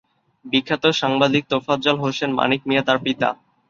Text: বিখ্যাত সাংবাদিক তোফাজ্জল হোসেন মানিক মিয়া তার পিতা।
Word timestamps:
বিখ্যাত 0.45 0.83
সাংবাদিক 1.01 1.43
তোফাজ্জল 1.51 1.97
হোসেন 2.03 2.29
মানিক 2.39 2.61
মিয়া 2.67 2.83
তার 2.87 2.97
পিতা। 3.05 3.29